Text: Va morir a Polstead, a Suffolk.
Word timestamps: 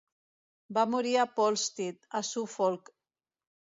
Va 0.77 0.85
morir 0.93 1.11
a 1.23 1.27
Polstead, 1.41 1.99
a 2.21 2.25
Suffolk. 2.31 2.91